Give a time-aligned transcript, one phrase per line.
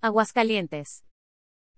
[0.00, 1.04] Aguascalientes.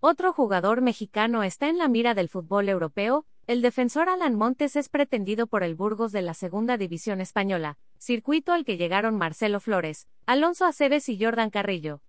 [0.00, 4.88] Otro jugador mexicano está en la mira del fútbol europeo, el defensor Alan Montes es
[4.88, 10.08] pretendido por el Burgos de la Segunda División Española, circuito al que llegaron Marcelo Flores,
[10.24, 12.00] Alonso Aceves y Jordan Carrillo.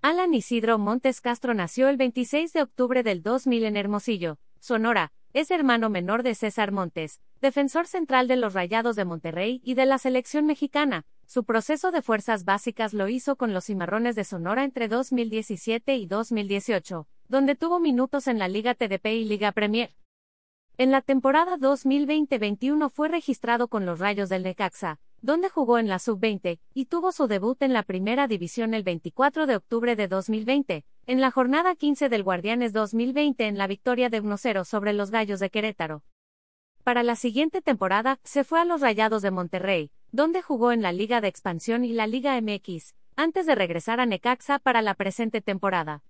[0.00, 5.50] Alan Isidro Montes Castro nació el 26 de octubre del 2000 en Hermosillo, Sonora, es
[5.50, 9.98] hermano menor de César Montes, defensor central de los Rayados de Monterrey y de la
[9.98, 11.04] selección mexicana.
[11.26, 16.06] Su proceso de fuerzas básicas lo hizo con los Cimarrones de Sonora entre 2017 y
[16.06, 19.90] 2018, donde tuvo minutos en la Liga TDP y Liga Premier.
[20.78, 25.98] En la temporada 2020-21 fue registrado con los Rayos del Necaxa, donde jugó en la
[25.98, 30.84] sub-20 y tuvo su debut en la primera división el 24 de octubre de 2020,
[31.06, 35.40] en la jornada 15 del Guardianes 2020 en la victoria de 1-0 sobre los Gallos
[35.40, 36.04] de Querétaro.
[36.84, 40.92] Para la siguiente temporada, se fue a los Rayados de Monterrey, donde jugó en la
[40.92, 45.42] Liga de Expansión y la Liga MX, antes de regresar a Necaxa para la presente
[45.42, 46.02] temporada.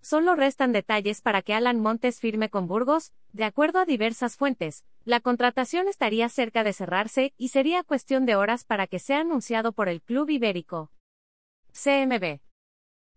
[0.00, 4.84] Solo restan detalles para que Alan Montes firme con Burgos, de acuerdo a diversas fuentes.
[5.04, 9.72] La contratación estaría cerca de cerrarse y sería cuestión de horas para que sea anunciado
[9.72, 10.92] por el club ibérico.
[11.72, 12.43] CMB.